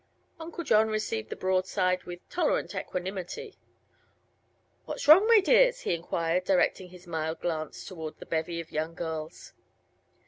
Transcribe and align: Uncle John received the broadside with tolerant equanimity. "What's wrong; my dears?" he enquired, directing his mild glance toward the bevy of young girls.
Uncle 0.39 0.63
John 0.63 0.87
received 0.87 1.29
the 1.29 1.35
broadside 1.35 2.05
with 2.05 2.27
tolerant 2.27 2.73
equanimity. 2.73 3.59
"What's 4.85 5.07
wrong; 5.07 5.27
my 5.27 5.41
dears?" 5.41 5.81
he 5.81 5.93
enquired, 5.93 6.43
directing 6.43 6.89
his 6.89 7.05
mild 7.05 7.39
glance 7.39 7.85
toward 7.85 8.17
the 8.17 8.25
bevy 8.25 8.59
of 8.59 8.71
young 8.71 8.95
girls. 8.95 9.53